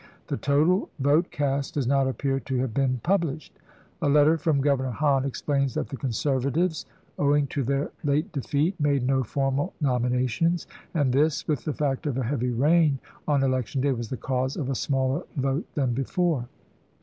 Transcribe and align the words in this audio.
The 0.29 0.37
total 0.37 0.89
vote 0.97 1.29
cast 1.29 1.75
does 1.75 1.85
not 1.85 2.07
appear 2.07 2.39
to 2.39 2.57
have 2.57 2.73
been 2.73 2.99
published. 3.03 3.59
A 4.01 4.09
letter 4.09 4.35
from 4.35 4.59
Governor 4.59 4.89
Hahn 4.89 5.25
explains 5.25 5.75
that 5.75 5.89
the 5.89 5.95
Conservatives, 5.95 6.87
owing 7.19 7.45
to 7.45 7.61
their 7.63 7.91
late 8.03 8.31
defeat, 8.31 8.79
made 8.79 9.05
no 9.05 9.21
formal 9.23 9.75
nominations, 9.79 10.65
and 10.95 11.13
this, 11.13 11.47
with 11.47 11.65
the 11.65 11.73
fact 11.73 12.07
of 12.07 12.17
a 12.17 12.23
heavy 12.23 12.49
rain 12.49 12.97
on 13.27 13.43
election 13.43 13.79
day, 13.79 13.91
was 13.91 14.09
the 14.09 14.17
cause 14.17 14.57
of 14.57 14.71
a 14.71 14.73
smaller 14.75 15.21
vote 15.37 15.67
than 15.75 15.93
before. 15.93 16.47